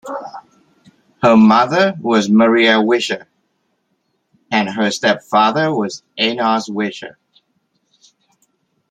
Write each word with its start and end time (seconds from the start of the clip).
Her 1.21 1.37
mother 1.37 1.93
was 1.99 2.27
Maria 2.27 2.81
Wicher 2.81 3.27
and 4.51 4.67
her 4.67 4.89
stepfather 4.89 5.71
was 5.75 6.01
Enos 6.19 6.67
Wicher. 6.67 7.17